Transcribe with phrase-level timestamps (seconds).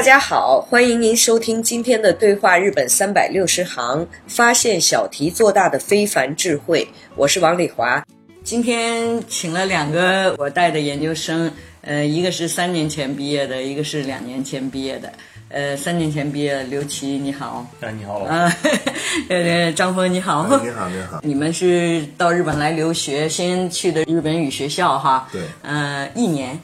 [0.00, 6.88] 大家好，欢迎您收听今天的对话日本三百六十行，发现小题做大的非凡智慧。
[7.16, 8.02] 我是王丽华，
[8.42, 15.12] 今天请了两个我带的研究生，呃，一个是三年前毕业的，一个是两年前毕业的。
[15.50, 17.66] 呃，三年前毕业，刘琦你好。
[17.80, 18.20] 哎，你好。
[18.20, 18.50] 啊，
[19.28, 20.46] 呃，张峰你好。
[20.62, 21.20] 你好，你好。
[21.22, 25.28] 你们是到日本来留学，先去的日本语学校哈？
[25.30, 25.42] 对。
[25.60, 26.58] 呃，一年。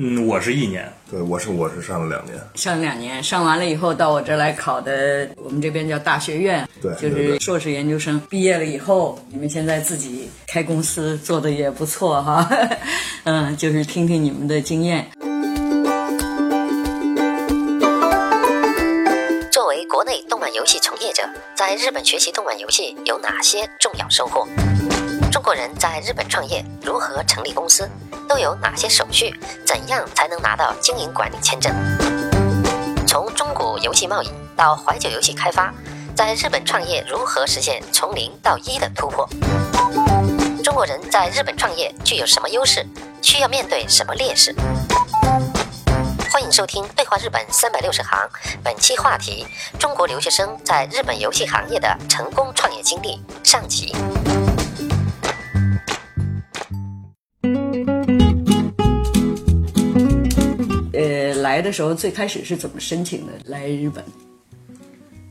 [0.00, 0.88] 嗯，我是一年。
[1.10, 2.38] 对，我是我是上了两年。
[2.54, 6.68] 上了两年，上完了以后到我这儿来考的，我们这边叫大学院。
[6.80, 6.94] 对。
[6.94, 12.48] 就是硕士研究生毕业了以后，你们现在自己开公司做的也不错哈。
[13.24, 15.04] 嗯，就是听听你们的经验。
[19.50, 24.46] 作为国内动漫游戏从业者，在日本学习动漫游戏有哪些重要收获？
[25.48, 27.88] 中国人在日本创业如何成立公司？
[28.28, 29.34] 都有哪些手续？
[29.66, 31.74] 怎样才能拿到经营管理签证？
[33.06, 35.72] 从中古游戏贸易到怀旧游戏开发，
[36.14, 39.26] 在日本创业如何实现从零到一的突破？
[40.62, 42.86] 中国人在日本创业具有什么优势？
[43.22, 44.54] 需要面对什么劣势？
[46.30, 48.20] 欢迎收听《对话日本三百六十行》，
[48.62, 49.46] 本期话题：
[49.78, 53.96] 中国留学生在日本游戏行业的成功创业经历上集。
[61.40, 63.32] 来的时候最开始是怎么申请的？
[63.46, 64.04] 来日本？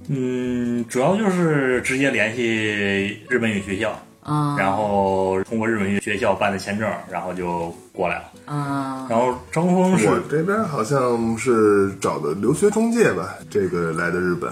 [0.09, 3.91] 嗯，主要就是直接联系日本语学校
[4.21, 9.05] 啊，然后通过日本语学校办的签证，然后就过来了啊。
[9.09, 14.51] 然后张峰是我这边好像是找的留学中介吧，这个来的日本。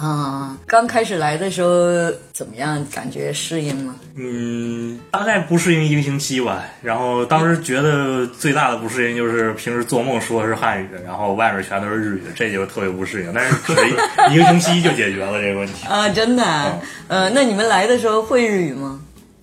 [0.00, 2.82] 啊，刚开始来的时候怎么样？
[2.90, 3.94] 感觉适应吗？
[4.14, 6.64] 嗯，大概不适应一个星期吧。
[6.80, 13.32] 然后当时觉得最大的不适应就是平时做梦说的是汉语，然后外面全都是日语，这就特别不适应。
[13.34, 13.54] 但是
[14.32, 16.08] 一个星期就解决了这个问题啊！
[16.08, 16.80] 真的？
[17.08, 19.00] 呃，那你们来的时候会日语吗？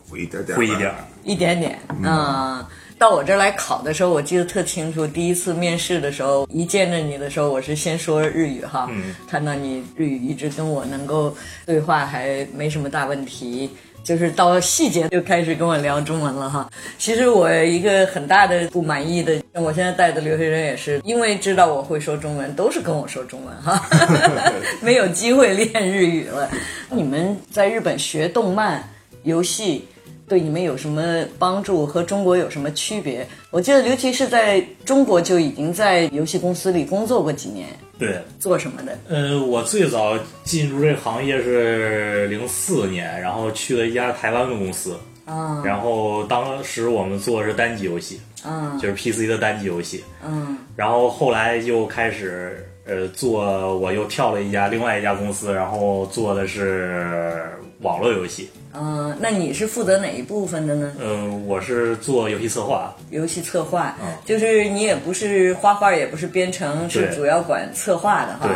[0.10, 0.92] 会一点点，会一点，
[1.24, 1.78] 一点点。
[2.04, 2.66] 嗯。
[2.98, 5.06] 到我这儿来考的时候，我记得特清楚。
[5.06, 8.90] 第一次面试的时候，一见着你的时候，我是先说日语哈，
[9.30, 11.36] 看到你日语一直跟我能够
[11.66, 13.70] 对话，还没什么大问题。
[14.04, 16.72] 就是到细节就开始跟我聊中文了哈。
[16.98, 23.86] 其实我一个很大的不满意的，我现在带的留学生也是，因为知道我会说中文，都是跟我说中文哈，
[24.82, 26.50] 没有机会练日语了。
[26.90, 28.82] 你们在日本学动漫
[29.24, 29.86] 游戏？
[30.28, 31.86] 对你们有什么帮助？
[31.86, 33.26] 和中国有什么区别？
[33.50, 37.70] 我记得刘琦是在中国就已经在游戏公司里工作过几年。
[37.98, 38.98] 对，做什么的？
[39.08, 44.98] 呃，我最早进入这个行业是零四年，然后去了一家台湾的公司。
[45.26, 45.64] 啊。
[45.66, 50.04] 然后当时我们做的是单机游戏，嗯，就是 PC 的单机游戏。
[50.26, 50.58] 嗯。
[50.76, 57.46] 然后后来又开始呃做，我又跳了一家另外一家公司，然后做的是
[57.80, 58.50] 网络游戏。
[58.80, 60.94] 嗯，那你是负责哪一部分的呢？
[61.00, 62.96] 嗯，我是做游戏策划。
[63.10, 68.48] 游戏策划，就是你也不是画画，也不是编程，是主要管策划的哈。
[68.48, 68.56] 对。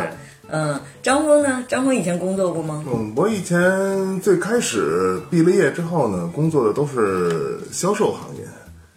[0.54, 1.64] 嗯，张峰呢？
[1.66, 2.84] 张峰以前工作过吗？
[2.86, 8.41] 嗯，我以前最开始毕了业之后呢，工作的都是销售行业。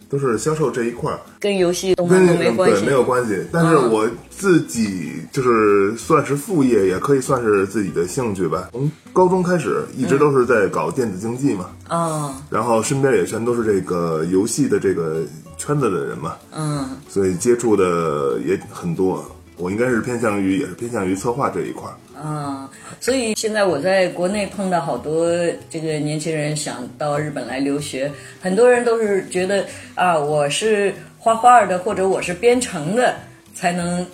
[0.08, 3.36] 都是销售这一块儿，跟游戏动漫没关系，对，没有关系。
[3.52, 8.68] 但是我自己就是算是副业，也可以算是自己的兴趣吧。
[8.72, 11.70] 从高中开始，一直都是在搞电子竞技嘛。
[11.88, 12.34] 嗯。
[12.50, 15.22] 然后身边也全都是这个游戏的这个
[15.56, 16.34] 圈子的人嘛。
[16.52, 16.88] 嗯。
[17.08, 19.24] 所以接触的也很多。
[19.56, 21.96] 我应该是偏向于，也是偏向于策划这一块儿。
[22.18, 22.70] 啊，
[23.00, 25.30] 所以现在我在国内碰到好多
[25.68, 28.10] 这个年轻人想到日本来留学，
[28.40, 33.14] 很多人都是觉得啊，我是画画的或者我是编程的
[33.54, 34.06] 才能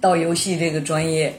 [0.00, 1.32] 到游戏这个专业。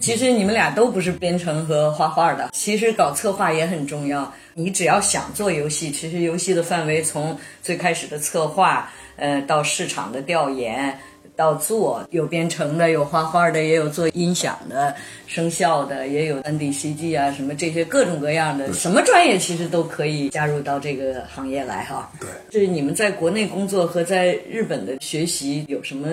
[0.00, 4.30] 其实你们俩都不是编程和画画的，其实搞策划也很重要。
[4.52, 10.98] 你只要想做游戏，其实游戏的范围从最开始的策划，呃，到市场的调研。
[11.36, 14.94] 到做有编程的，有画画的，也有做音响的、
[15.26, 22.10] 声效的，也有 N D C G 啊，什么这些各种各样的，什么专业其实都可以加入到这个行业来哈。
[22.20, 26.08] 对，就是你们在国内工作和在日本的学习有什么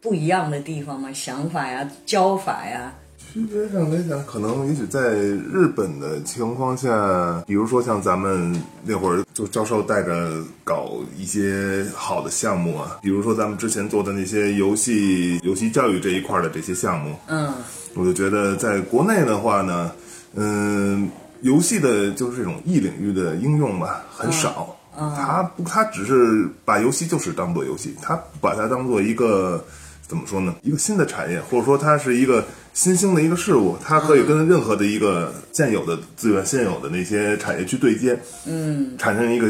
[0.00, 1.10] 不一样的地方吗？
[1.12, 2.92] 想法呀，教法呀？
[3.36, 8.50] 区别上来讲，可能也许在日本的情况下，比如说像咱们
[8.82, 17.52] 那会儿就教授带着搞一些好的项目啊，比如说咱们之前做的那些游戏、游戏教育这一块的这些项目，嗯，
[17.94, 19.92] 我就觉得在国内的话呢，
[20.34, 21.06] 嗯，
[21.42, 24.74] 游戏的就是这种异领域的应用吧，很少。
[24.98, 29.62] 嗯，它不，它只是把游戏就是当做游戏，它把它当做一个。
[30.08, 30.54] 怎么说呢？
[30.62, 32.44] 一个新的产业，或者说它是一个
[32.76, 39.48] 新兴的一个事物，它可以跟任何的一个现有的资源、现有的那些产业去对接，嗯，产生一个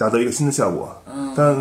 [0.00, 0.90] 达到一个新的效果。
[1.12, 1.54] 嗯，但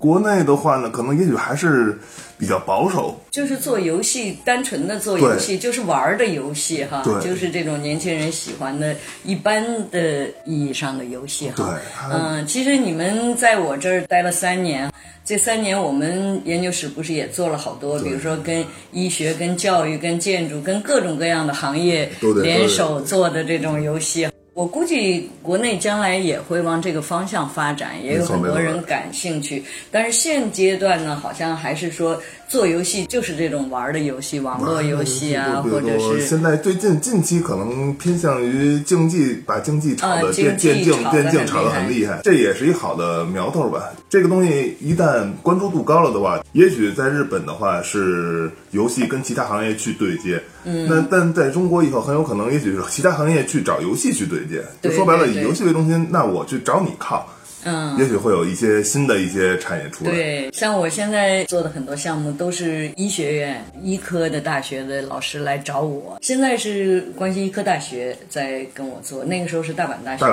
[0.00, 1.96] 国内的话呢，可能也许还是
[2.36, 11.54] 比较保守，就是做游戏，单纯的做游戏，就是玩的游戏哈，对，就是这种年轻人喜欢的一般的意义上的游戏哈。
[11.56, 11.66] 对，
[12.12, 14.90] 嗯，其实你们在我这儿待了三年。
[15.24, 22.10] 这三年，我们研究室不是也做了好多，比如说跟医学、跟教育、跟建筑、跟各种各样的行业
[22.42, 24.28] 联手做的这种游戏。
[24.54, 29.64] 我估计国内将来也会往这个方向发展，也有很多人感兴趣。
[29.90, 32.20] 但是现阶段呢，好像还是说。
[32.52, 43.84] 做游戏就是这种玩的游戏，网络游戏啊，或者是现在最近近期可能偏向于竞技，把竞技炒的电电竞电竞炒的很厉害，这也是一好的苗头吧。
[44.10, 57.26] 这个东西一旦关注度高了的话，也许在日本的话是游戏跟其他行业去对接，嗯，那但在中国以后很有可能，也许是其他行业去找游戏去对接，就说白了以游戏为中心，那我去找你靠。
[57.64, 60.10] 嗯，也许会有一些新的一些产业出来。
[60.10, 66.18] 对，像我现在做的很多项目都是医学院、医科的大学的老师来找我。
[66.20, 70.24] 现在是关西医科大学在跟我做，那个时候是大阪大学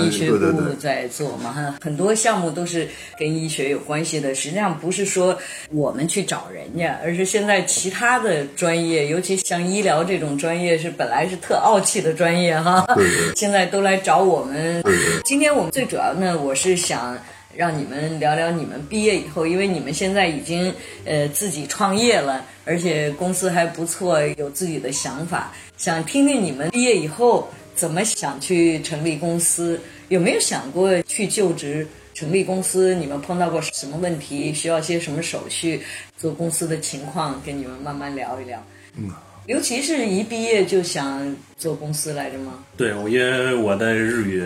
[0.00, 1.52] 医学部在做嘛。
[1.52, 2.88] 哈，很多项目都是
[3.18, 4.34] 跟医学有关系的。
[4.34, 5.38] 实际上不是说
[5.70, 12.84] 我们去找人家，而是现在其他的专业，尤其像医疗这种专业是本来是特傲气的专业哈，
[13.36, 14.82] 现在都来找我们。
[15.24, 16.63] 今天我们最主要呢，我是。
[16.70, 17.18] 是想
[17.54, 20.74] 让你们聊聊你们毕业以后，因为你们现在已经
[21.04, 29.78] 呃自己创业了，而且公司还不错，有自己的想法，想听听你们毕业以后怎么想去成立公司，
[30.08, 32.94] 有没有想过去就职成立公司？
[32.94, 34.54] 你们碰到过什么问题？
[34.54, 35.82] 需要些什么手续？
[36.16, 38.64] 做公司的情况，跟你们慢慢聊一聊。
[38.96, 39.10] 嗯。
[39.46, 42.54] 尤其是一毕业就想做公司来着吗？
[42.76, 44.42] 对，我因为我的日语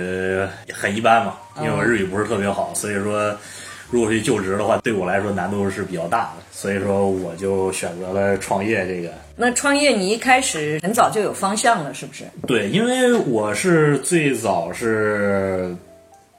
[0.73, 3.37] 很一般嘛，因为我日语不是特别好，所以说
[3.91, 9.13] 如果去就职的话，对我来说难度是比较大的，所以说我就选择了创业这个。
[9.37, 12.25] 那创业你一开始很早就有方向了，是不是？
[12.47, 15.73] 对，因为我是最早是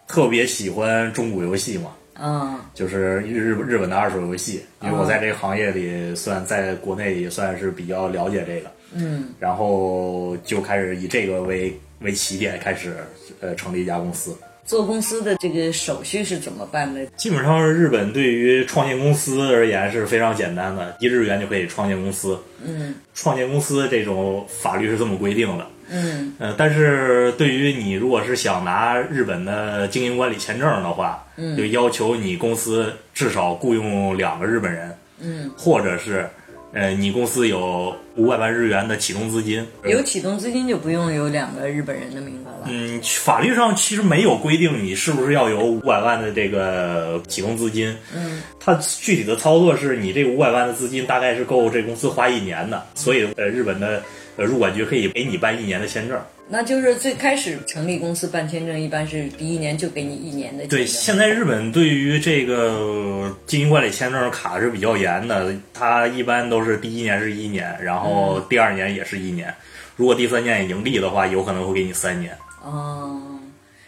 [0.05, 1.91] 特别喜欢中古游戏嘛。
[2.21, 12.97] 嗯，就是日日本的二手游戏，因为我在这个行业里算在国内也算是比较了解这个，嗯，然后就开始以这个为为起点开始
[13.39, 14.35] 呃成立一家公司。
[14.65, 17.03] 做公司的这个手续是怎么办的？
[17.17, 22.37] 基本上日本对于创建公司而言是非常简单的，一日元就可以创建公司。
[22.63, 25.65] 嗯，创建公司这种法律是这么规定的。
[25.91, 36.29] 嗯，呃，但是对于你如果是想拿日本的经营管理签证的话，嗯，就要求你公司至少雇佣两个日本人，嗯，或者是，
[36.73, 42.67] 呃，你公司有五百万日元的启动资金，有启动资金就不用有两个日本人的名额了。
[42.69, 54.03] 嗯，法律上其实没有规定你是不是要有五百万的这个启动资金，嗯，它具体的操作是你这五百万的资金大概是够这公司花一年的，所以呃，日本的。
[54.39, 56.17] 呃，入管局可以给你办一年的签证，
[56.47, 60.65] 那就是最开始成立公司办签证，一般是第一年就给你一年的。
[60.67, 69.53] 对，现在日本对于这个经营管理签证卡是比较严的，它一般都是第一年是一年，然后第二年也是一年，
[69.97, 72.33] 如果第三年也盈利的话，有可能会给你三年。
[72.63, 73.21] 哦，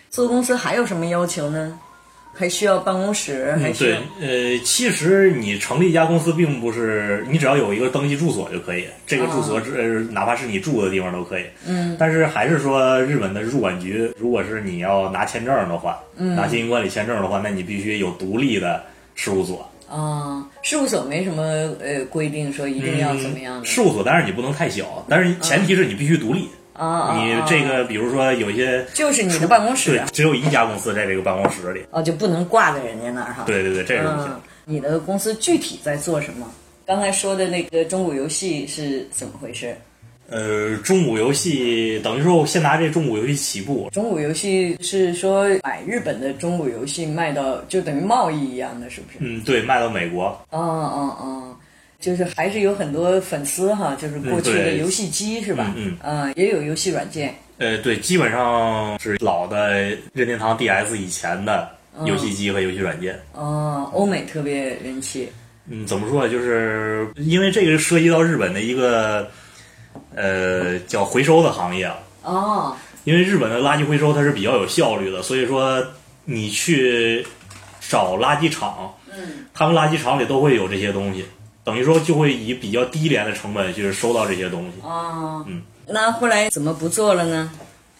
[0.09, 1.79] 做公司还有什么要求呢？
[2.33, 3.53] 还需要办公室？
[3.61, 11.43] 还需对，呃，其实你成立一家公司，并不是你只要有一个登记住所就可以，这个住所呃，哪怕是你住的地方都可以。
[11.67, 11.95] 嗯。
[11.99, 18.83] 但是还是说，日本的入管局，如果是你要拿签证的话，嗯，拿经营管理签证的话，那你必须有独立的
[19.13, 19.69] 事务所。
[19.89, 21.43] 啊，事务所没什么
[21.83, 23.65] 呃规定说一定要怎么样的。
[23.65, 26.45] 事务所当然你不能太小，但是前提是你必须独立。
[26.45, 31.85] 啊啊，你这个比如说有一些就是你的办公室对，只有一家公司在这个办公室里。
[31.91, 33.43] 哦，就不能挂在人家那儿哈。
[33.45, 34.27] 对对对，这是不行。
[34.29, 36.51] 嗯，你的公司具体在做什么？
[36.83, 39.77] 刚才说的那个中古游戏是怎么回事？
[40.31, 43.87] 呃，中古游戏等于说我先拿这中古游戏起步。
[43.91, 49.17] 中古游戏是说买日本的中古游戏卖到就等于贸易一样的，是不是？
[49.19, 50.25] 嗯，对，卖到美国。
[50.49, 51.55] 哦哦哦，
[52.01, 55.71] 就是还是有很多粉丝哈，就是过去的游戏机是吧？
[55.77, 57.33] 嗯嗯，也有游戏软件。
[57.59, 61.69] 呃，对，基本上是老的任天堂 DS 以前的
[62.05, 63.17] 游戏机和游戏软件。
[63.33, 65.31] 哦，欧美特别人气。
[65.69, 66.29] 嗯，怎么说呢？
[66.29, 69.29] 就是因为这个涉及到日本的一个
[70.15, 71.99] 呃叫回收的行业啊。
[72.23, 72.75] 哦。
[73.03, 75.83] 因为日本的垃圾回收它是比较有效率的，所以说
[76.25, 77.25] 你去
[77.79, 81.25] 找垃圾场，嗯，他们垃圾场里都会有这些东西，
[81.63, 84.81] 等于说就会以比较低廉的成本去收到这些东西。
[84.81, 85.43] 哦。
[85.47, 85.61] 嗯。
[85.87, 87.51] 那后来怎么不做了呢？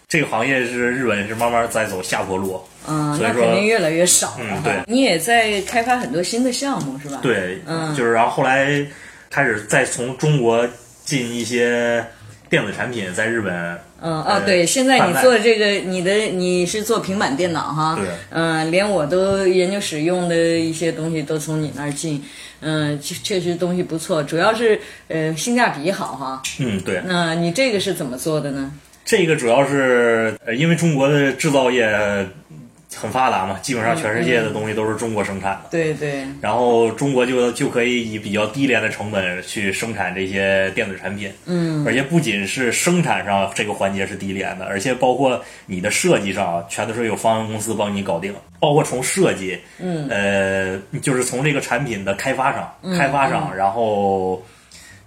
[0.07, 4.37] 这个行业是日本是慢慢在走下坡路，嗯，所以说那肯定越来越少了。
[4.39, 4.81] 嗯，对。
[4.85, 7.19] 你也在开发很多新的项目是吧？
[7.21, 8.85] 对，嗯，就是然后后来
[9.29, 10.67] 开始再从中国
[11.05, 12.05] 进一些
[12.49, 13.79] 电子产品，在日本。
[14.03, 17.95] 嗯啊，对，现在你做这个，你的你是做平板电脑哈？
[17.95, 18.05] 对。
[18.31, 22.23] 嗯，连我都研究使用的一些东西都从你那儿进，
[22.61, 26.41] 嗯，确实东西不错，主要是呃性价比好哈。
[26.59, 27.01] 嗯，对。
[27.05, 28.71] 那你这个是怎么做的呢？
[29.05, 31.85] 这个主要是呃，因为中国的制造业
[32.93, 35.69] 很发达嘛，基本上全世界的东西都是中国生产的。
[35.71, 36.25] 对对。
[36.41, 41.31] 然后中国就就可以以比较低廉的成本去生产这些电子产品。
[41.45, 41.85] 嗯。
[41.87, 48.33] 而且不仅是生产上这个环节是低廉的，而且包括你的设计上，全都是有方案公司帮你搞定。
[48.59, 54.43] 包括从设计，嗯，呃，就是从这个产品的开发上，嗯、开发上，然后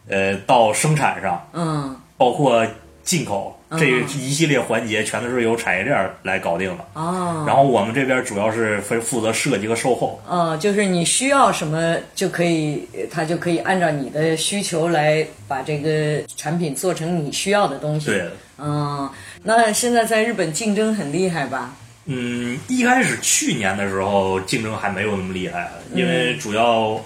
[0.09, 2.67] 呃到生产上，嗯，包括。
[3.05, 7.45] 进口这一系列环节全都是由产业链来搞定的哦。
[7.47, 10.21] 然后我们这边主要是负负责设计和售后。
[10.27, 18.07] 哦，就是你需要什么就可以，他就可以按照你的需求来把这个产品做成你需要的东西。
[18.07, 18.25] 对。
[18.57, 19.11] 嗯，
[19.43, 21.75] 那现在在日本竞争很厉害吧？
[22.07, 26.99] 嗯，一开始去年的时候竞争还没有那么厉害，因为主要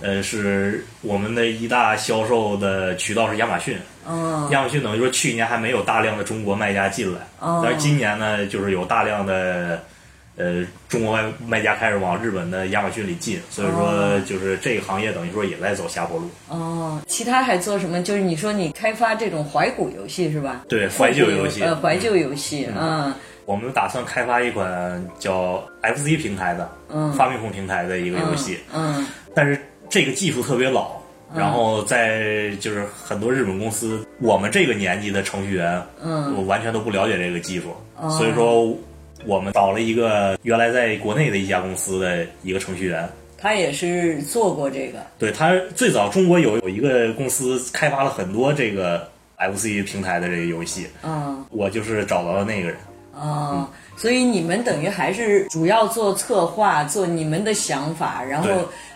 [0.00, 3.78] 呃是我们的一大销售的渠道是亚马逊。
[4.06, 9.82] 哦，亚马逊等于说去年还没有大量的中国卖家进来，哦，但是今年呢，就是有大量的
[10.36, 16.30] 呃中国卖卖家开始往日本的亚马逊里进，所以说就是这个行业等于说也在走下坡路。
[16.48, 18.02] 哦，其他还做什么？
[18.02, 20.62] 就是你说你开发这种怀古游戏是吧？
[20.68, 23.12] 对，怀旧游戏，呃，怀旧游戏，嗯。
[23.46, 30.92] 我们打算开发一款叫 FC 平台的，嗯，发明控平台的一个游戏，嗯，但是这个技术特别老。
[31.36, 37.74] 然后在就是很多日本公司，我们这个年纪的程序员，嗯，我完全都不了解这个技术，
[38.10, 38.76] 所以说
[39.26, 52.76] 我们找了一个原来在国内的一家公司的一个程序员，他也是做过这个，对他最早中国有有一个公司开发了很多这个 FC 平台的这个游戏，嗯，我就是找到了那个人，
[53.14, 53.68] 哦。
[53.96, 58.48] 所以你们等于还是主要做策划，做你们的想法，然后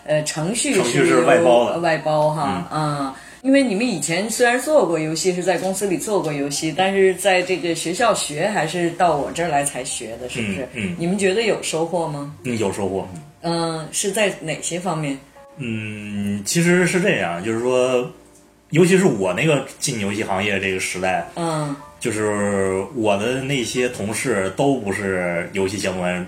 [0.05, 10.67] 呃程序是外包的外包哈，嗯，因为你们以前虽然做过游戏，是在公司里做过游戏，但是在这个学校学还是到我这儿来才学的，是不是？
[10.73, 12.33] 嗯，你们觉得有收获吗？
[12.43, 13.07] 嗯，有收获。
[13.41, 15.17] 嗯，是在哪些方面？
[15.57, 18.09] 嗯，其实是这样，就是说，
[18.71, 21.75] 尤其是我那个进游戏行业这个时代，嗯。
[21.99, 26.25] 就是我的那些同事都不是游戏相关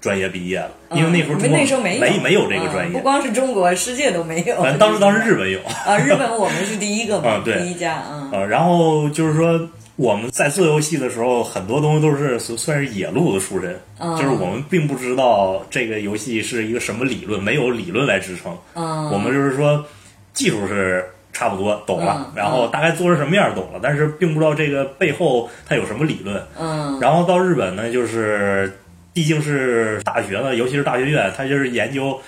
[0.00, 4.56] 专业毕业了，因为那时候中国那时候没没没有这个专业，不光是中国，世界都没有。
[4.56, 8.30] 反正当时当时日本有啊，日本我们是第一个嘛， 对，第一家嗯。
[8.32, 9.60] 呃，然后就是说
[9.96, 13.76] 我们在做游戏的时候，很多东西都是算是野路子出身，
[14.16, 18.56] 就是我们并不知道这个游戏是一个什么理论，没有理论来支撑。
[18.74, 19.84] 嗯，我们就是说
[20.32, 21.04] 技术是。
[21.30, 26.42] 差不多懂了，然后大概做成什么样懂了，但是并不知道这个背后它有什么理论。
[26.58, 28.76] 嗯，然后到日本呢，就是
[29.12, 32.20] 毕竟是大学呢，尤其是大学院，他就是研究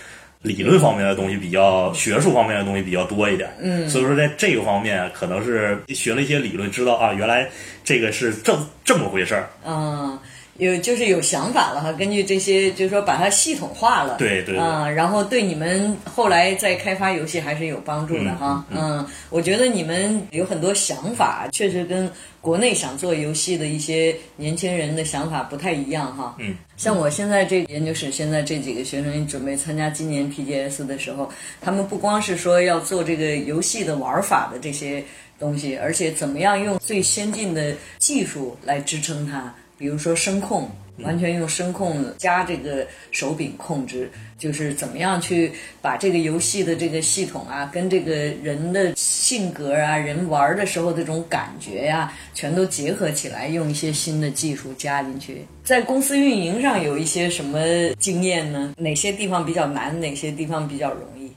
[0.43, 3.51] 理论方面的东西比较，学术方面的东西比较多一点。
[3.61, 7.49] 嗯，所以说在这个方面，可能是学了一些理论，知道啊，原来
[7.85, 9.49] 这个是这这么回事儿。
[9.67, 10.19] 嗯。
[10.59, 18.65] 有就是有想法了哈，根据这些就是说把它系统化了，对对对啊、然后对你们后来在开发游戏还是有帮助的哈。
[18.71, 26.35] 嗯我觉得你们有很多想法，确实跟国内想做游戏的一些年轻人的想法不太一样哈。
[26.39, 31.31] 嗯，像我现在这研究室现在这几个学生准备参加今年 PGS 的时候，
[31.61, 35.03] 他们不光是说要做这个游戏的玩法的这些
[35.39, 40.71] 东西，而且怎么样用最先进的技术来支撑它，比如说声控。
[41.03, 55.47] 完全用声控加这个手柄控制，就是怎么样去把这个游戏的这个系统啊，跟这个人的性格啊，人玩的时候这种感觉呀、全都结合起来，用一些新的技术加进去。
[55.65, 57.59] 在公司运营上有一些什么
[57.99, 58.75] 经验呢？
[58.77, 61.33] 哪些地方比较难，哪些地方比较容易？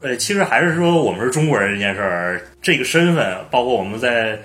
[0.00, 4.38] 呃，其实还是说我们是中国人这件事儿，这个身份，包括我们在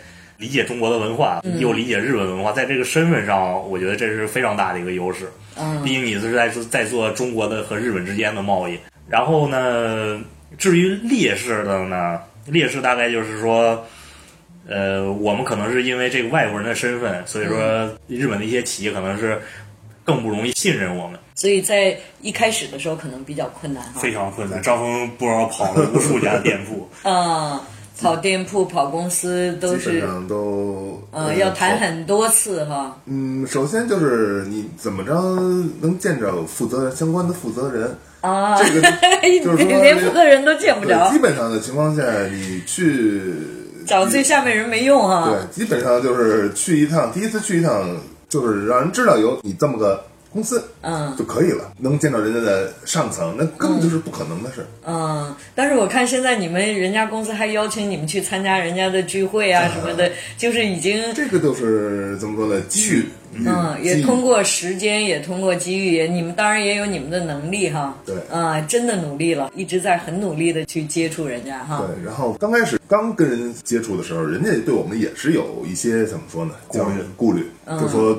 [0.44, 5.32] 理解中国的文化，又理解日本文化，在这个身份上，我觉得这是非常大的一个优势。
[5.56, 8.78] 嗯毕竟你是在做在做中国的和日本之间的贸易。
[9.08, 10.20] 然后呢，
[10.58, 13.86] 至于劣势的呢，劣势大概就是说，
[14.68, 17.58] 呃，我们可能是因为这个外国人的身份，所以说
[18.08, 19.42] 日本的一些企业可能是
[20.04, 24.02] 更不容易信任我们，所以在一开始的时候可能比较困难哈。
[24.02, 24.62] 非常困难。
[24.62, 26.90] 张峰不知道跑了无数家店铺。
[27.04, 27.58] 嗯，
[28.04, 32.98] 跑店铺、跑公司都是基本上都呃要谈很多次哈。
[33.06, 35.14] 嗯，首先就是你怎么着
[35.80, 38.82] 能见着负责相关的负责人啊，这个
[39.44, 43.34] 就 是说连负责人都见不着，基，本上的情况下，你去
[43.88, 45.30] 找最下面人没用哈。
[45.30, 51.72] 对，基本上就是去一趟，第一次去一趟，就是让人知道有你这么个公司，嗯就可以了。
[51.78, 54.66] 能见到人家的上层，那根本就是不可能的事。
[54.86, 62.60] 嗯，但是我看现在你们人家公司还邀请你们去参加人家的聚会啊什么的，就是已经这个都是怎么说呢？
[62.68, 63.06] 机遇，
[63.46, 67.96] 嗯，也通过时间，也通过机遇，也你们当然也有你们的能力哈。
[68.06, 71.86] 对啊、真的努力了，一直在很努力的去接触人家哈。
[71.86, 76.54] 对，然后刚开始刚跟人接触的时候，人家对我们也是有一些怎么说呢？
[76.68, 77.46] 顾虑，顾虑，
[77.80, 78.18] 就说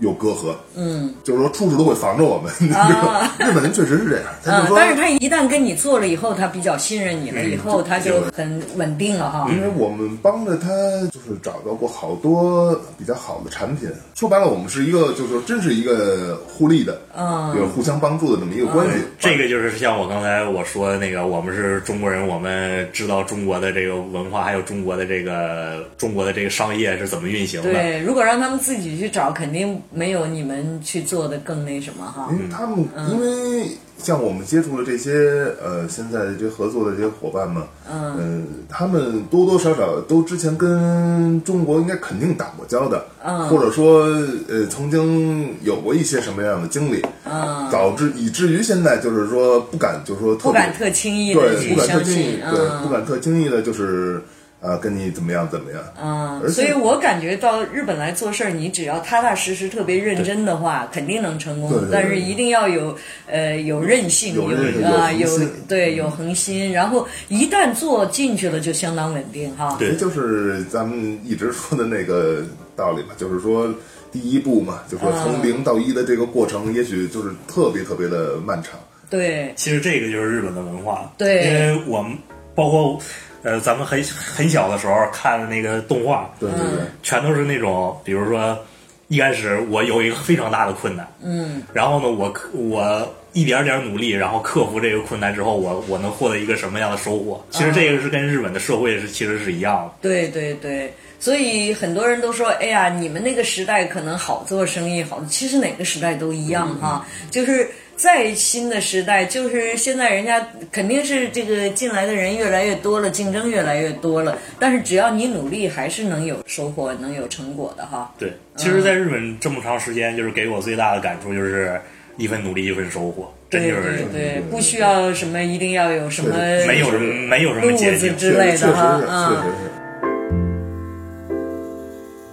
[0.00, 2.52] 有隔阂，嗯就是说处处都会防着我们。
[2.72, 9.48] 啊 日本人确实是这样，但是他一旦跟你做了以后，他比较信任你了，嗯以后他就很稳定了哈。
[9.50, 10.68] 因为我们帮着他，
[11.10, 13.88] 就是找到过好多比较好的产品。
[14.14, 18.94] 说白了，我们是一个，就是说，真是一个互利的，嗯有互相帮助的这么一个关系。
[19.18, 27.72] 这个就是像我刚才我说的那个，我们是中国人，我们知道中国的这个文化，还有中国的这个中国的这个商业是怎么运行的。
[27.72, 32.28] 对，如果让他们自己去找，肯定没有你们去做的更那什么哈。
[32.32, 43.48] 因为他们，因为像我们接触的这些呃，现在的这些合作的这些伙伴们，嗯、他们多多少少都之前跟中国应该肯定打过交的，嗯。
[43.48, 44.04] 或者说
[44.48, 54.22] 呃曾经有过一些什么样的经历，嗯，导致以至于现在就是说不敢，就是说不敢特轻易的对，去不敢特相轻易，信，对，嗯，不敢特轻易的，就是
[54.60, 61.70] 呃跟你怎么样怎么样，嗯，所以我感觉到日本来做事儿，你只要踏踏实实、特别认真的话，肯定能成功。
[61.70, 64.46] 对对对但是一定要有呃有韧性，有
[64.86, 65.50] 啊有有恒心。
[65.68, 69.76] 对有恒心，然后一旦做进去了，就相当稳定哈。
[69.78, 72.42] 对这就是咱们一直说的那个
[72.74, 73.72] 道理嘛，就是说
[74.10, 78.72] 第一步嘛，就是从零到一的这个过程，也许就是特别特别的漫长。
[79.10, 79.52] 对。
[79.54, 81.44] 其实这个就是日本的文化，对。
[81.44, 82.16] 因为我们
[82.54, 82.98] 包括
[83.46, 88.58] 呃咱们很很小的时候看的那个动画，对对对，全都是那种，比如说
[89.06, 97.40] 一开始我有一个非常大的困难，嗯，然后呢，我克我一点点努力，然后克服这个困难之后，我我能获得一个什么样的收获？
[97.50, 99.92] 其实这个是跟日本的社会是其实是一样的。
[100.02, 107.70] 对对对，所以很多人都说，哎呀，你们那个时代可能好做生意，好，其实哪个时代都一样哈，就是。
[107.96, 114.36] 再新的时代，就是现在人家肯定是这个进来的人越来越多了，竞争越来越多了。
[114.60, 118.14] 但是只要你努力，还是能有收获，能有成果的哈。
[118.18, 121.80] 对，其实，在日本这么长时间，就是给我最大的感触就是
[122.18, 128.10] 一份努力一份收获，真就是对对，不需要什么，一定要有什么对没有什么没有什么路捷径。
[128.10, 129.06] 子之类的哈，是，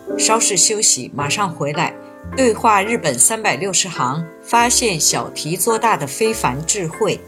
[0.10, 0.19] 嗯。
[0.19, 1.93] 稍事休息，马上回来。
[2.36, 7.19] 对话日本三百六十行，发现小题做大的非凡智慧。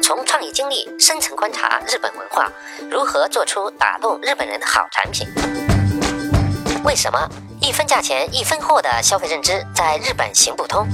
[0.00, 2.48] 从创意经历深层观察日本文化，
[2.88, 5.26] 如何做出打动日本人的好产品？
[6.84, 7.28] 为什么
[7.60, 10.86] 一分价钱一分货的消费认知在日本行不通？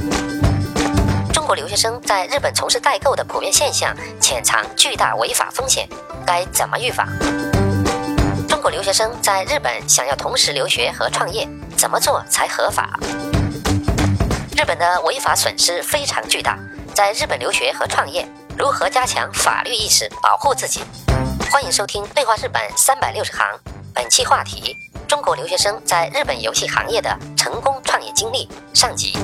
[1.35, 5.87] 中国留学生在日本从事代购的普遍现象潜藏巨大违法风险，
[6.27, 7.07] 该怎么预防？
[8.71, 12.99] 留学生在日本想要同时留学和创业，怎么做才合法？
[14.57, 16.57] 日本的违法损失非常巨大，
[16.95, 20.83] 在日本留学和创业，如何加强法律意识，保护自己？
[21.51, 23.45] 欢迎收听《对话日本三百六十行》，
[23.93, 24.77] 本期话题：
[25.09, 29.19] 中国留学生在日本游戏行业的成功创业经历上集。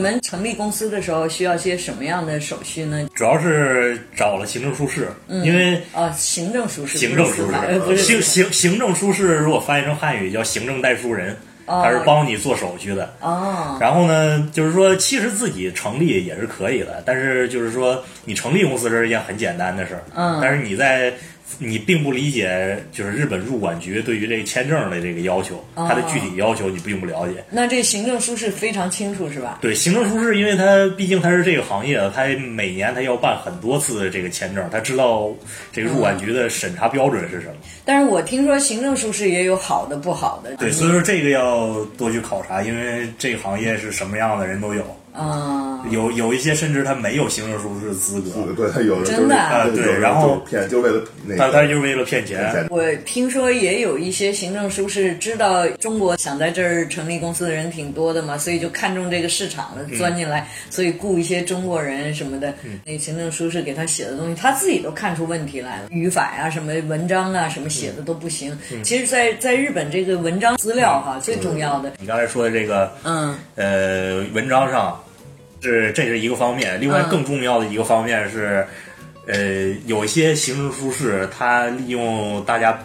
[0.00, 3.08] 们成立公司的时候需要些什么样的手续呢？
[3.14, 11.36] 主要是找了行政书士，因为啊，行政书士，行政书士，是行行行政书士，如果翻译成汉语叫行政代书人，
[11.66, 13.14] 他是帮你做手续的。
[13.20, 20.02] 哦，然后呢，就是说，其实自己成立也是可以的，但是就是说，你成立公司是一件很简单的事儿。
[20.16, 21.12] 嗯但是你在
[21.58, 27.44] 你并不理解，就是日本入管局对于这个签证的这个要求，哦它的具体要求你并不了解。
[27.50, 29.58] 那这行政书士非常清楚是吧？
[29.60, 35.30] 对，行政书士，因为他毕竟他是这个行业的，他每年他要办很多次这个签证，他知道
[35.72, 37.54] 这个入管局的审查标准是什么。
[37.84, 40.54] 但是我听说行政书士也有好的不好的。
[40.56, 49.66] 对，所以说这个要多去考察，因为这个行业是什么样的人都有，啊、有有一些甚至他没有行政书士资格，对他有的真的啊？
[49.66, 52.66] 就是有的对然后骗，就为了那他个他就是为了骗骗钱。
[52.70, 62.54] 我听说也有一些行政书士知道中国想在这儿成立公司的人挺多的嘛，所以就看中这个市场了，钻进来，所以雇一些中国人什么的。
[62.84, 68.56] 那行政书士给他写的东西，他自己都看出问题来了，语法呀、什么文章啊、什么写的都不行。
[68.84, 73.36] 其实在，在日本这个文章资料哈、最重要的，你刚才说的这个，嗯。
[73.56, 74.99] 呃，文章上
[75.60, 78.66] 是这是一个方面，另外嗯更重要的一个方面是，
[79.26, 82.78] 呃，有一些行政书士他利用大家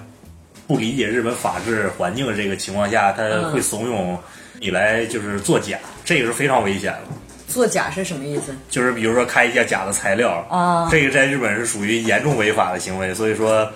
[0.68, 4.18] 不理解日本法治环境的这个情况下，他嗯会怂恿
[4.60, 7.02] 你来就是作假，这个是非常危险的。
[7.48, 8.54] 作假是什么意思？
[8.70, 13.72] 就是比如说开一些假的材料啊这个在日本是属于严重违法的行为，所以说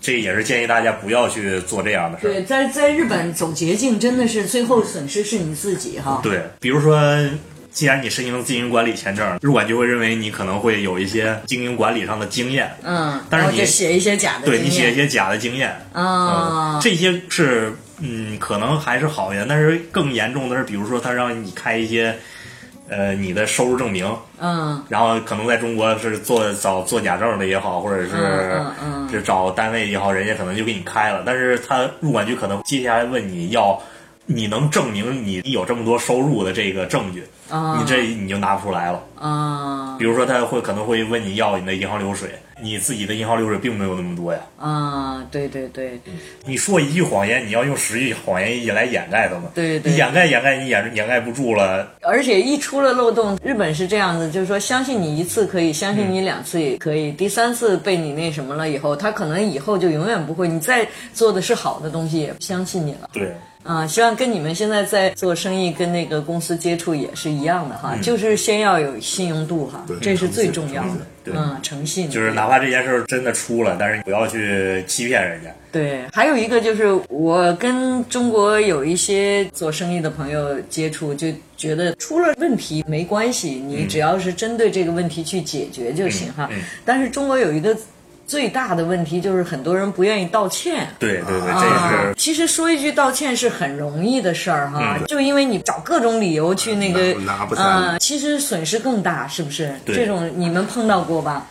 [0.00, 2.30] 这也是建议大家不要去做这样的事儿。
[2.30, 6.20] 对，在在日本走捷径真的是最后损失是你自己哈。
[6.22, 7.00] 对，比如说，
[7.70, 22.16] 既然你申请经营管理签证，入管局会认为你可能会有一些经营管理上的经验，嗯，但是你写一些假的，对你写一些假的经验，啊、嗯，这些是嗯，可能还是好一点，但是更严重的是，比如说他让你开一些。
[22.92, 33.80] 呃，你的收入证明，嗯然后可能在中国是做找做假证的也好，或者是嗯嗯是找单位也好，人家可能就给你开了，但是他入管局可能接下来问你要
[34.26, 39.02] 你能证明你有这么多收入的这个证据，啊你这你就拿不出来了。
[39.18, 42.30] 啊比如说他会可能会问你要你的银行流水，
[42.62, 44.40] 你自己的银行流水并没有那么多呀。
[44.58, 45.22] 啊！
[45.30, 46.00] 对对对
[46.46, 49.50] 你说一句谎言，你要用十句谎言也来掩盖它嘛？
[49.54, 63.10] 对对你掩盖掩盖你掩掩盖不住了，而且一出了漏洞，日本是这样子，就是说相信你一次可以，相信你两次也可以，第三次被你那什么了以后，他可能以后就永远不会，你再做的是好的东西也不相信你了。
[63.12, 63.34] 对。
[63.62, 71.06] 啊，希望跟你们现在在做生意、跟那个公司接触也是一样的哈，就是先要有信用度哈，这是最重要的。
[71.22, 75.50] 对嗯，诚信就是哪怕这件事儿真的出了，但是不要去欺骗人家。
[75.70, 86.48] 对，还有一个就是我跟中国有一些做生意的朋友接触，就觉得出了问题没关系，你只要是针对这个问题去解决就行哈。
[86.50, 87.76] 嗯嗯但是中国有一个
[88.30, 90.86] 最大的问题就是很多人不愿意道歉。
[91.00, 99.74] 对对对，这啊是，其实说一句道歉是很容易的事儿哈，嗯就因为你找各种理由去那个拿拿不下啊、其实损失更大，是不是？
[99.84, 101.44] 对这种你们碰到过吧？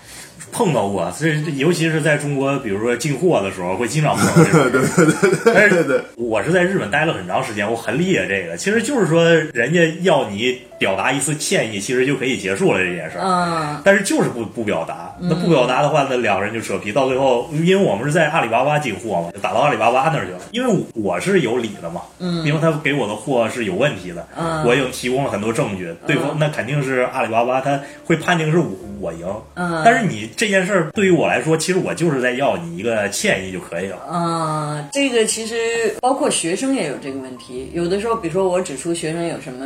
[0.54, 4.72] 碰到过，这尤其是在中国，比如说进货的时候，会经常碰到这种。
[4.72, 8.56] 对对对对对对，我是在日本待了很长时间，我很理解这个。
[8.56, 13.24] 其实就是说，人家要你表达一次歉意，其实就可以结束了这件事儿。
[13.24, 20.40] 嗯但是就是不不表达，那不表达的话，那两个人就扯皮，到最后，因为我们是在阿里巴巴进货嘛，就打到阿里巴巴那儿去了。
[20.52, 33.98] 因为我是有理的嘛，嗯，因为他给我的货是有问题的，嗯我有提供了很多证据，对方那肯定是阿里巴巴，他会判定是我我赢，嗯但是你这件事儿对于我来说，其实我就是在要你一个歉意就可以了。
[34.12, 35.56] 嗯、这个其实
[36.00, 37.70] 包括学生也有这个问题。
[37.74, 39.66] 有的时候，比如说我指出学生有什么，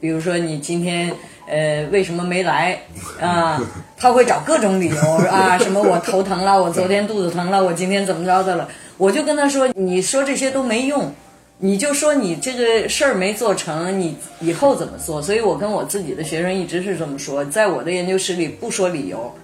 [0.00, 1.12] 比如说你今天
[1.48, 2.78] 呃为什么没来
[3.20, 3.60] 啊、
[3.96, 4.96] 他会找各种理由
[5.28, 11.12] 啊，什么我头疼了，我昨天肚子疼了，我今天怎么着的了，我就跟他说，你说这些都没用。
[11.58, 15.22] 你就说你这个事儿没做成，你以后怎么做？
[15.22, 19.34] 所以我跟我自己的学生一直是这么说，在我的研究室里不说理由，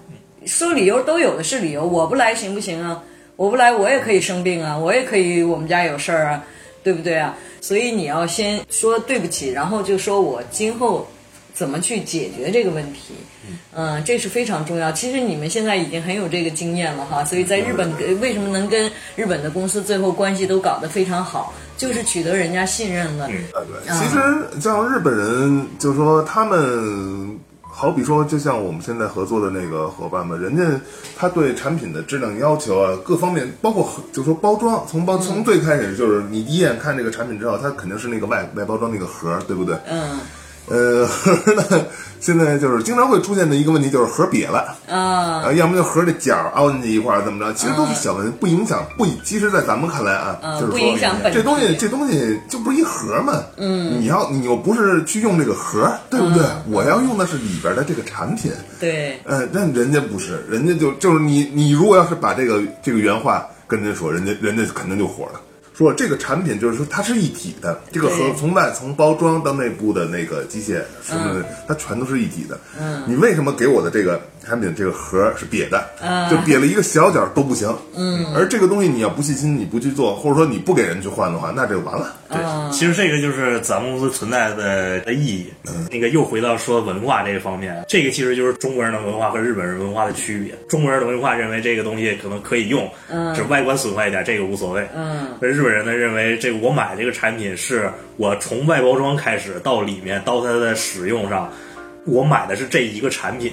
[0.44, 3.02] 说理由都有的是理由，我不来行不行啊？
[3.36, 6.44] 我不来，我也可以生病啊，我也可以我们家有事儿啊，
[6.82, 7.36] 对不对啊？
[7.60, 11.06] 所以你要先说对不起，然后就说我今后
[11.54, 13.14] 怎么去解决这个问题？
[13.74, 14.92] 嗯，这是非常重要。
[14.92, 23.24] 其实你们现在已经很有这个经验了哈，所以在日本呃为什么能跟日本的公司最后关系都搞得非常好，就是取得人家信任了。
[23.24, 23.30] 啊，
[23.66, 27.38] 对，其实像日本人，就是说他们，
[27.74, 30.62] 好比说，就像我们现在合作的那个伙伴们，人家
[31.16, 39.74] 他对产品的质量要求啊，各方面，包括就说包装，从包从最开始就是你第一眼看这个产品之后，它肯定是那个外外包装那个盒，对不对？
[39.88, 40.20] 嗯
[40.68, 41.86] 呃，盒儿呢，
[42.20, 44.76] 现在就是经常会出现的一个问题就是盒儿瘪了。
[44.88, 47.52] 啊啊，要么就盒儿的角儿凹进去一块儿，怎么着？
[47.52, 53.42] 其实都是小问题，不影响，不，其实，在咱们看来啊，嗯就是说不影响本这东西，这东西就不是一盒儿嘛。
[53.56, 56.44] 嗯，你要你又不是去用这个盒儿，对不对？
[56.70, 58.52] 我要用的是里边的这个产品。
[58.78, 65.40] 对，呃，但人家不是，人家就就是你，你如果要是把这个这个原话跟人家说，人家人家肯定就火了。
[65.74, 72.58] 说这个产品就是说它是一体的，这个盒从外从包装到内部的那个机械什么的，它全都是一体的。
[72.78, 75.84] 嗯，你为什么给我的这个产品这个盒是瘪的？
[76.00, 77.74] 嗯就瘪了一个小角都不行。
[77.94, 82.14] 嗯，而这个东西你要不细心，你不去做，或者说你不给人去换的话，那这就完了。
[82.32, 85.46] 对，其实这个就是咱们公司存在的的意义。
[85.90, 90.54] 那个又回到说文化这个方面，这个其实就是中国人的文化和日本人文化的区别。
[90.68, 94.86] 中国人的文化认为这个东西可能可以用，嗯，只外观损坏一点，这个无所谓。
[94.94, 101.52] 嗯，而日本人呢认为这个我买这个产品是我从外包装开始到里面到它的使用上，
[102.06, 103.52] 我买的是这一个产品。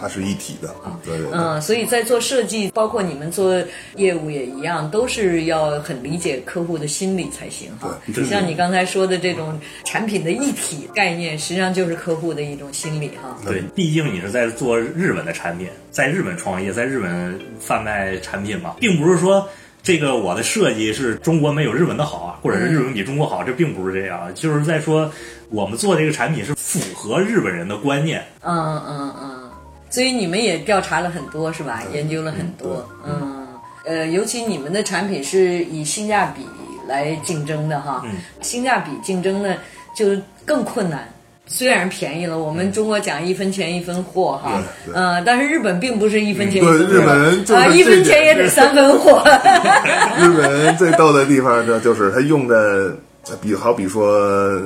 [0.00, 0.74] 它是一体的。
[1.04, 1.32] 对对对。
[1.32, 3.62] 嗯，所以在做设计，包括你们做
[3.96, 7.98] 业务也一样，都是要很理解客户的心理才行哈。
[8.14, 13.36] 对像你刚才说的这种产品的一体概念，实际上就是客户的一种心理哈。
[13.44, 19.48] 对，毕竟你是在做日本的产品，在日本创业，在日本贩卖产品嘛，并不是说
[19.82, 25.10] 这个我的设计是中国没有日本的好啊，或者是日本比中国好，这并不是这样，就是在说
[25.50, 28.22] 我们做这个产品是符合日本人的观念。
[28.42, 28.56] 嗯
[28.86, 29.37] 嗯嗯，
[29.90, 31.82] 所以你们也调查了很多是吧？
[31.94, 33.46] 研究了很多，嗯
[33.84, 36.46] 呃，尤其你们的产品是以性价比
[36.86, 38.04] 来竞争的哈，
[38.42, 39.54] 性价比竞争呢
[39.94, 40.06] 就
[40.44, 41.08] 更困难。
[41.50, 49.24] 虽然便宜了，我们中国讲一分钱一分货哈，对对嗯，但是日本并不是一分钱一对分货，日本人就是啊，一分钱也得三分货，
[50.20, 52.94] 日本最逗的地方呢，就是他用的，
[53.40, 54.60] 比好比说，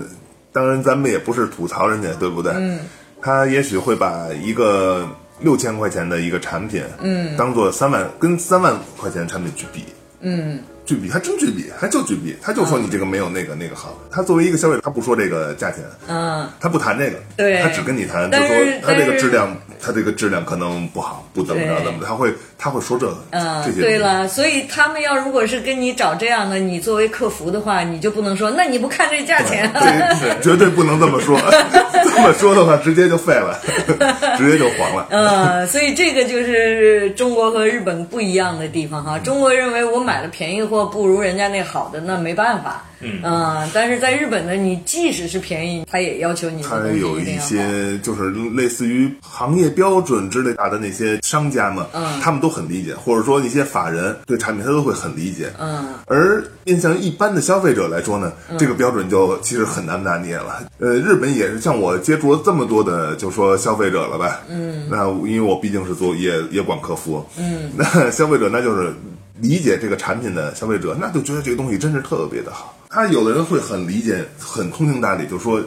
[0.52, 2.52] 当然咱们也不是吐槽人家，对不对？
[2.56, 2.80] 嗯，
[3.22, 5.08] 他也许会把一个
[5.40, 9.84] 六千块钱的一个产品，嗯，当做三万跟三万块钱的产品去比，
[10.20, 10.60] 嗯。
[10.84, 13.96] 去比，还真去比，还就去比，他就说你这个没有那个那个好。
[14.10, 18.48] 他作为一个消费者，他不说这个价钱，嗯，他不谈这个，对他只跟你谈，就说
[18.82, 29.70] 他这个质量，他这个质量可能不好，不怎么着怎么着，他会他会说这个，嗯这，些对了，所以他们要如果是跟你找这样的，你作为客服的话，你就不能说，那你不看这价钱
[30.40, 31.36] 绝对不能这么说，
[32.04, 33.60] 这么说的话直接就废了，
[34.38, 35.08] 直接就黄了。
[35.10, 39.18] 嗯，所以这个就是中国和日本不一样的地方哈。
[39.18, 42.84] 中国认为我买了便宜货不如人家那好的，那没办法。
[43.04, 47.36] 嗯、但是在日本呢，你即使是便宜，他也要求你的它东西有一。
[47.40, 55.52] 些就是类似于行业标准之类大的那些商家们，嗯他们都很理解，或者说一些法人对产品他都会很理解。
[55.58, 60.62] 嗯，而面向一般的消费者来说呢，这个标准就其实很难拿捏了。
[60.78, 68.92] 呃，日本也是像我接触了这么多的，就说消费者了吧，嗯，那因为我毕竟是做也也管客服，嗯，那消费者那就是
[69.40, 72.76] 理解这个产品的消费者，那就觉得这个东西真是特别的好。
[72.88, 75.60] 他有的人会很理解，很通情达理，就说。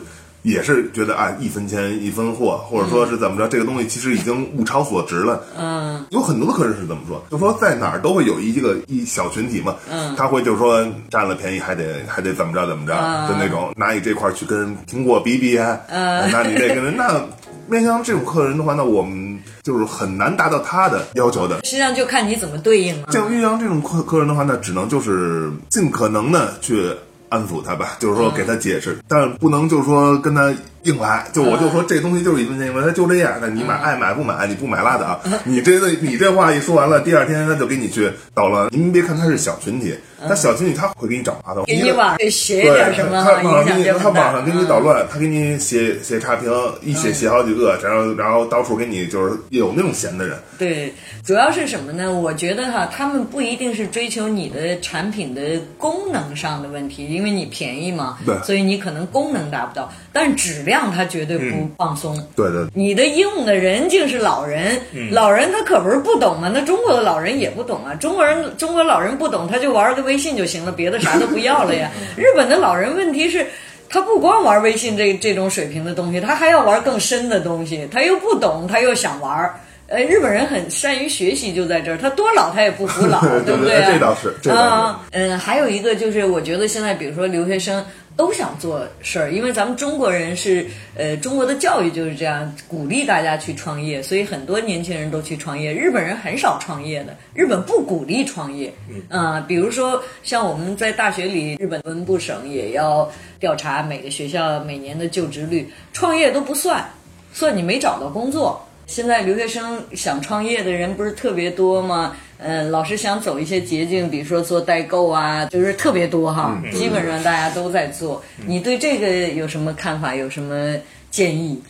[0.46, 5.44] 也是觉得啊，一分钱一分货，或者说是怎么着，这个东西其实已经物超所值了。
[5.58, 17.26] 嗯，有很多的客人是这么说，就说在哪儿都会有一个一小群体嘛，嗯，他会就是说占了便宜还得还得怎么着怎么着，嗯就那种拿你这块儿去跟苹果比比啊，嗯，拿你这个人， 那
[17.68, 21.64] 面向这种客人的话，那我们就是很难达到他的要求的。
[21.64, 23.08] 实际上就看你怎么对应了。
[23.12, 26.92] 像玉阳这种客客人的话，那只能就是尽可能的去
[27.30, 31.26] 安抚他吧，就是说给他解释，但不能就是说跟他硬来。
[31.34, 35.20] 就我就说这东西就是一分钱一分，他就这样，那你买爱买不买，你不买拉倒。
[35.44, 38.68] 你这个你这话一说完了，第二天他就给你去捣乱。
[38.72, 39.96] 您别看他是小群体，
[40.28, 44.16] 他小经理他会给你找麻烦，给你网上写对，点什么，他网上给你，他。
[44.16, 46.50] 网上给你捣乱，他给你写写差评，
[46.82, 52.14] 一写写好几个，然后然后到处给你就是有那种闲的人，对，主要是什么呢？
[52.14, 62.16] 我觉得哈，他们不一定是追求你的产品的功能上的问题，因为你便宜嘛，对所以你可能功能达不到，但质量他绝对不放松。
[62.38, 62.66] 对对。
[62.74, 66.50] 你的用的人竟是老人，嗯老人他可不是不懂吗？
[66.54, 71.90] 那中国的老人也不懂啊，中国人中国老人不懂，他就玩个微信就行了，别的啥都不要了呀。
[72.16, 73.46] 日本的老人问题是。
[73.88, 77.88] 他不光玩微信这这种水平的东西，他还要玩更深的东西。
[77.92, 79.50] 他又不懂，他又想玩。
[79.88, 81.98] 呃，日本人很善于学习，就在这儿。
[81.98, 83.92] 他多老他也不服老， 对不对啊？
[83.94, 87.86] 这倒是，这倒啊，嗯，还有一个就是，我觉得现在比如说留学生
[88.18, 95.74] 都想做事儿，因为咱们中国人是呃中国的教育就是这样，鼓励大家去创业，所以很多年轻人都去创业。
[95.74, 98.74] 日本人很少创业的，日本不鼓励创业。
[99.10, 106.90] 嗯，比如说像我们在大学里，日本文部省也要调查每个学校每年的就职率，创业都不算，
[107.34, 108.65] 算你没找到工作。
[108.88, 112.16] 现在留学生想创业的人不是特别多吗？
[112.38, 116.62] 嗯，老是想走一些捷径，比如说做代购啊，就是特别多哈。
[116.74, 118.24] 基本上大家都在做。
[118.46, 120.14] 你对这个有什么看法？
[120.14, 120.76] 有什么
[121.10, 121.62] 建议？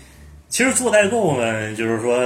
[0.50, 2.18] 其实做代购呢，就是说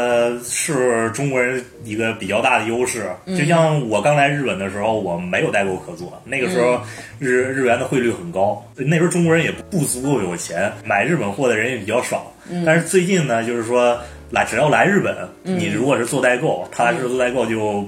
[0.44, 3.10] 是中国人一个比较大的优势。
[3.28, 6.80] 就像我刚来日本的时候，我没有代购可做，那个时候
[7.20, 12.32] 日日元的汇率很高，那时候中国人也不足够有钱，买日本货的人也比较少。
[12.66, 14.00] 但是最近呢，就是说。
[14.32, 17.88] 来，只要来日本，你如果是做代购，踏踏实实做代购就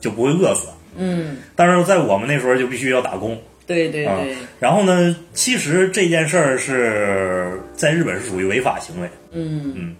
[0.00, 0.68] 就不会饿死。
[0.96, 3.40] 嗯，但是在我们那时候就必须要打工。
[3.66, 4.34] 对对对。
[4.58, 9.08] 然后呢，其实这件事儿是在日本是属于违法行为。
[9.32, 9.94] 嗯嗯。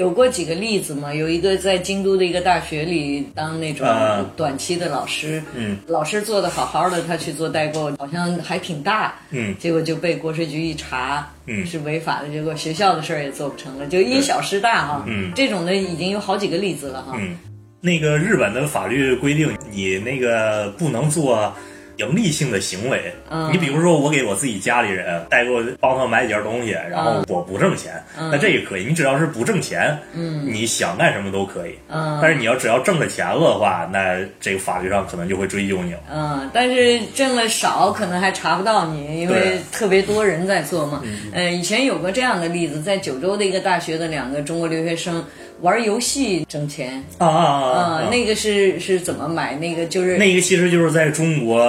[0.00, 1.12] 有过几个例子嘛？
[1.12, 3.86] 有一个在京都的一个大学里当那种
[4.34, 17.36] 短期的老师，嗯，老师做的好好的，他去做代购，好像还挺大，嗯，结果就被国税局一查，嗯，是违法的，结果学校的事儿也做不成了，就因小失大哈，嗯，这种的已经有好几个例子了哈，嗯，
[17.82, 21.54] 那个日本的法律规定，你那个不能做。
[22.00, 23.12] 盈利性的行为，
[23.52, 28.84] 你比如说，我给我自己家里人代购，帮他买几件东西，然后我不挣钱，那这也可以。
[28.84, 31.74] 你只要是不挣钱，你想干什么都可以。
[32.22, 36.00] 但是你要只要挣了钱了的话，那这个法律上可能就会追究你了。
[36.10, 41.02] 嗯，但是挣了少，可能还查不到你，因为特别多人在做嘛。
[41.32, 45.22] 嗯，以前有个这样的例子，在九州的一个大学的两个中国留学生。
[45.60, 47.80] 玩游戏挣钱啊啊啊！
[47.80, 49.56] 啊，那个是是怎么买？
[49.56, 51.62] 那个就是那个其实就是在中国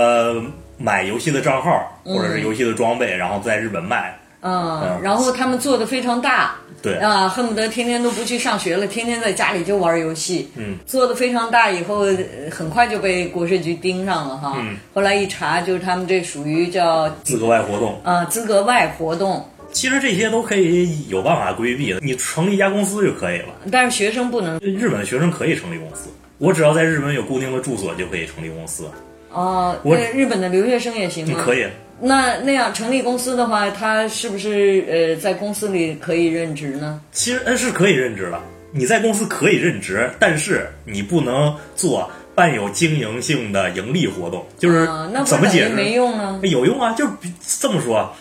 [0.78, 4.18] 买游戏的账号或者是游戏的装备，然后在日本卖。
[4.44, 10.50] 嗯，然后他们做的非常大，对啊，恨不得天天都不去上学了，天天在家里就玩游戏。
[10.56, 12.08] 嗯，做的非常大以后，
[12.50, 14.56] 很快就被国税局盯上了哈。
[14.58, 19.46] 嗯，后来一查，就是他们这属于叫资格外活动啊，资格外活动。
[19.72, 23.48] 其实这些都可以有办法规避的，你成立一家公司就可以了。
[23.72, 24.60] 但是学生不能。
[24.60, 28.86] 日本的学生可以成立公司，我只要在日本有固定的住所就可以成立公司。
[29.32, 31.42] 哦，我日本的留学生也行吗？
[31.44, 31.66] 可以。
[32.04, 37.00] 那那样成立公司的话，他是不是呃在公司里可以任职呢？
[37.12, 44.44] 其实呃是可以任职的，你在公司可以任职，但是你不能做伴有经营性的盈利活动。
[44.58, 44.86] 就是
[45.26, 45.76] 怎么解释？
[45.76, 46.40] 没用啊？
[46.42, 47.12] 有用啊，就是
[47.60, 48.12] 这么说。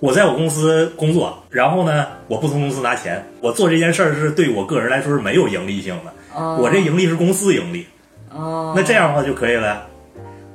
[0.00, 6.12] 我在我公司工作，然后呢，我不从公司拿钱，我做这件事儿是对我个人来说是没有盈利性的。
[6.34, 7.86] 哦，我这盈利是公司盈利。
[8.30, 9.86] 哦，那这样的话就可以了。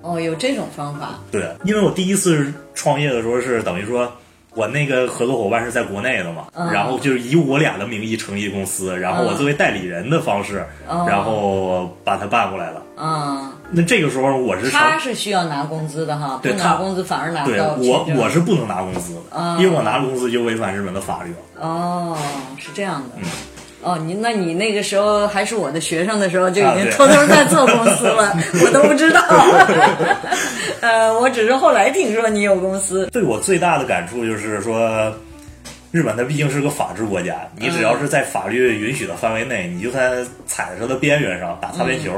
[0.01, 1.19] 哦，有这种方法。
[1.31, 4.12] 对，因为我第一次创业的时候是等于说。
[4.58, 12.81] 我那个合作伙伴是在国内的嘛，然后就是以我俩的名义成立公司，然后我作为代理人的方式，然后把它办过来了。
[12.95, 21.67] 啊，那这个时候我是他是需要拿工资的哈，不拿工资反而拿不到对，我我是不能拿工资的，因为我拿工资就违反日本的法律了。
[21.67, 22.17] 哦，
[22.58, 23.21] 是这样的。
[23.82, 29.21] 哦，你那你那个时候还是我的学生的时候，就已经偷偷在做公司了， 我都不知道。
[30.82, 33.08] 呃，我只是后来听说你有公司。
[33.12, 35.13] 对我最大的感触就是说，
[35.91, 42.12] 日本它毕竟是个法治国家，你只要是在法律允许的范围内，你就算踩着它的边缘上打擦边球。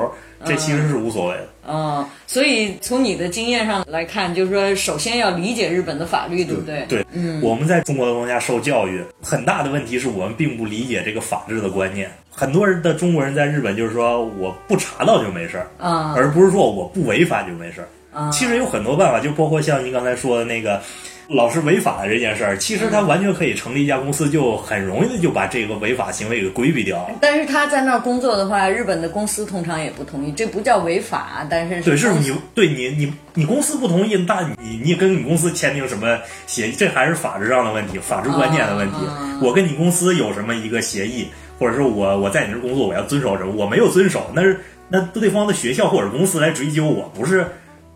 [0.45, 1.47] 这其实是无所谓的。
[1.69, 6.85] 嗯，所以从你的经验上来看，就是说，首先要理解日本的法律，对不对？
[6.87, 12.09] 对，嗯，我们在中国的国家受教育，很大的问题是我们并不理解这个法治的观念。
[12.29, 17.87] 很多人的中国人在日本就是说，我不查到就没事儿，啊，而不是说我不违法就没事儿。
[18.13, 20.81] 啊，其实有很多办法，就包括像您刚才说的那个。
[21.29, 27.09] 老是违法的这件事儿，其实他完全可以成立一家公司，就很容易的就把这个违法行为给规避掉。
[27.19, 38.95] 但是他在那儿工作的话，日本的公司通常也不同意，这不叫违法，但是对，是你对你你你公司不同意，那你你跟你公司签订什么协议，这还是法治上的问题，法治观念的问题。
[39.41, 41.27] 我跟你公司有什么一个协议，
[41.59, 47.45] 或者说我我在你这工作，我要遵守什么，我没有遵守，那是那对方的学校或者公司来追究我，不是。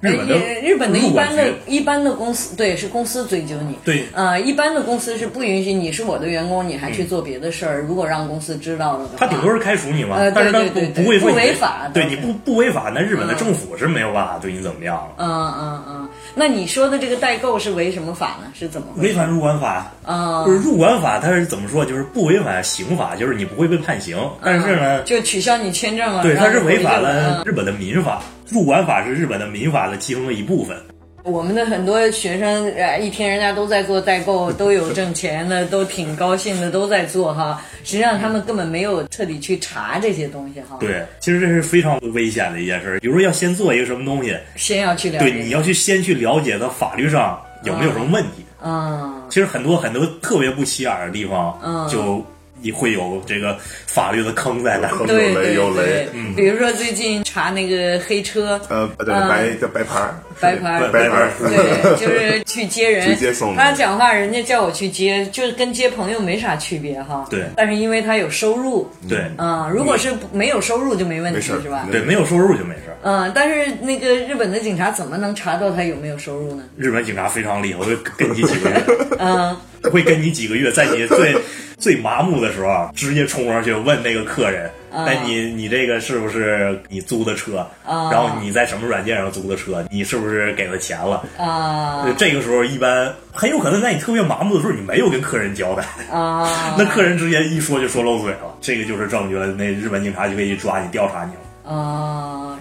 [0.01, 3.77] 日本的呃日本的一般的一般的公司，对，是公司追究你。
[3.85, 7.81] 对呃，一般的公司是不允许你是我的员工，你还去做别的事儿。
[7.81, 10.59] 如果让公司知道了的话，他顶多是开除你嘛，呃但是他
[10.95, 15.11] 不会不违法对你不不违法，那日本的政府是没有办法对你怎么样了。
[15.17, 18.51] 嗯嗯嗯，那你说的这个代购是违什么法呢？
[18.57, 18.87] 是怎么？
[18.97, 21.85] 违反入管法，啊就是入管法，它是怎么说？
[21.85, 26.23] 就是不违反刑法，就是你不会被判刑，但是呢，就取消你签证了。
[26.23, 28.23] 对，它是违反了日本的民法。
[28.51, 30.77] 入管法是日本的民法的其中的一部分。
[31.23, 37.61] 我们的很多学生，呃，一听人家都在做代购，都有挣钱的，都挺高兴的，都在做哈。
[37.83, 42.99] 实际上他们根本没有彻底去查这些东西哈。，对，其实这是非常危险的一件事。
[42.99, 45.29] 比如说要先做一个什么东西，先要去了解。
[45.29, 48.43] 对，你要去先去了解它法律上有没有什么问题。
[48.63, 52.25] 嗯，其实很多很多特别不起眼的地方，嗯就
[52.61, 53.57] 你会有这个
[53.87, 54.97] 法律的坑在那儿。
[55.07, 56.33] 有雷有雷，，嗯。
[56.35, 67.25] 比如说最近查那个黑车，呃，对，嗯白叫白牌儿，白牌儿白牌儿，对， 就是去接人，去接送他讲话，人家叫我去接，就是跟接朋友没啥区别哈。
[67.29, 67.45] 对。
[67.55, 69.25] 但是因为他有收入，对。
[69.37, 71.87] 嗯，如果是没有收入就没问题，是吧？
[71.91, 72.90] 对，没有收入就没事儿。
[73.03, 76.63] 嗯，但是那个日本的警察怎么能查到他有没有收入呢？
[76.77, 78.83] 日本警察非常厉害，会跟你几个月，
[79.19, 79.55] 嗯，
[79.91, 81.35] 会跟你几个月，在你最
[81.77, 84.69] 最麻木的时候，直接冲上去问那个客人。
[84.91, 87.59] 啊哎，你你这个是不是你租的车？
[87.85, 89.81] 啊然后你在什么软件上租的车？
[89.89, 91.23] 你是不是给了钱了？
[91.37, 95.83] 啊呃这个时候一般很有可能在你特别麻木的时候，你没有跟客人交代，
[96.13, 96.45] 啊
[96.77, 101.39] 那客人直接一说就说漏嘴了，这个就是证据了，那日本警察就可以抓你调查你了。
[101.63, 102.10] 啊，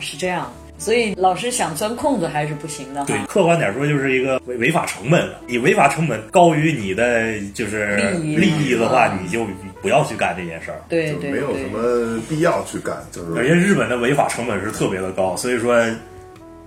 [0.00, 0.50] 是这样。
[0.78, 3.04] 所以老师想钻空子还是不行的。
[3.04, 5.38] 对，客观点说，就是一个违违法成本了。
[5.46, 9.46] 你违法成本高于你的就是利益的话，嗯你就
[9.82, 10.80] 不要去干这件事儿。
[10.88, 15.84] 对对就没有什，么必要去干，就是而且日本的违法成本是特别的高，所以说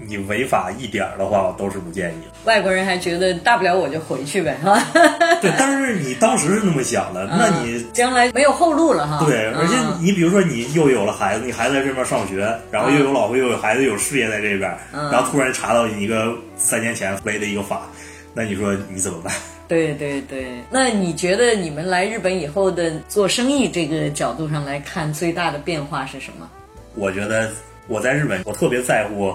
[0.08, 2.32] 你违法一点儿的话，我都是不建议的。
[2.45, 4.78] 外国人还觉得大不了我就回去呗，哈。
[5.41, 9.26] 对，但是你当时是那么想的，那你将来没有后路了哈。
[9.26, 17.84] 对，而且嗯你比如说你又有了孩子，你孩子在这边上学，然后又有老婆，又有孩子，有事业在这边，嗯然后突然查到你一个三年前违的一个法，
[18.34, 19.34] 那你说你怎么办？
[19.68, 26.47] 对对对，那你觉得你们来日本以后的做生意这个角度上来看，最大的变化是什么？
[26.95, 27.49] 我觉得
[27.88, 29.34] 我在日本，我特别在乎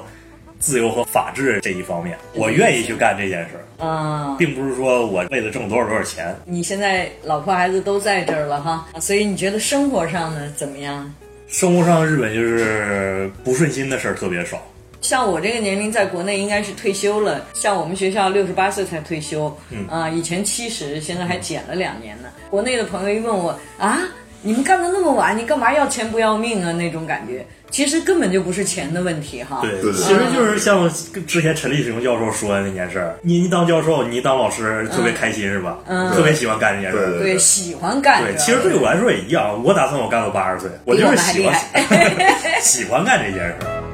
[0.59, 6.35] 自由和法治这一方面，我愿意去干这件事儿，啊、并不是说我为了挣多少多少钱。
[6.45, 11.13] 你现在老婆孩子都在这儿了哈，所以你觉得生活上呢怎么样？
[11.47, 14.61] 生活上日本就是不顺心的事儿特别少，
[15.01, 17.47] 像我这个年龄，在国内应该是退休了。
[17.55, 22.29] 像我们学校六十八岁才退休，嗯啊、以前七十，现在还减了两年呢。
[22.51, 24.01] 国内的朋友一问我啊，
[24.43, 26.71] 你们干的那么晚，你干嘛要钱不要命啊？
[26.73, 29.61] 那种感觉，其实根本就不是钱的问题哈。
[29.63, 30.91] 对，对对其实就是像
[31.27, 35.79] 之前陈立雄教授说的那件事儿，你一当教授，你一当老师特别开心是吧？
[35.87, 37.11] 嗯特别喜欢干这件事儿。
[37.19, 41.55] 对对，喜欢干对，其实对我来说也一样，我打算我干到八十岁，我就是喜欢
[42.63, 43.85] 喜欢干这件事儿。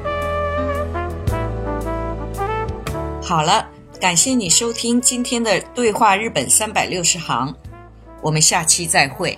[3.21, 3.67] 好了，
[3.99, 7.53] 感谢你收听今天的对话日本三百六十行，
[8.21, 9.37] 我们下期再会。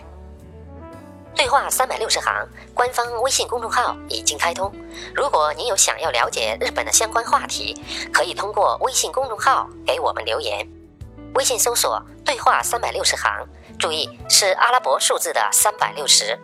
[1.37, 2.33] 对话三百六十行
[2.73, 4.73] 官方微信公众号已经开通，
[5.15, 7.79] 如果您有想要了解日本的相关话题，
[8.11, 10.67] 可以通过微信公众号给我们留言。
[11.35, 16.37] 微信搜索“对话三百六十行”，注意是阿拉伯数字的三百六十。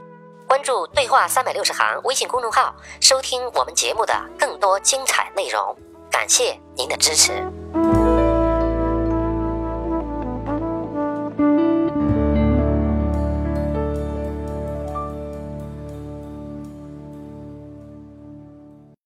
[0.46, 5.76] 关注“对话三百六十行”微信公众号，收听我们节目的更多精彩内容。
[6.12, 7.32] 感谢您的支持。